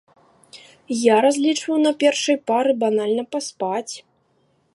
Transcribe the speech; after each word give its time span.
Я 1.01 1.15
разлічваў 1.27 1.77
на 1.85 1.91
першай 2.05 2.37
пары 2.49 2.71
банальна 2.85 3.23
паспаць. 3.37 3.93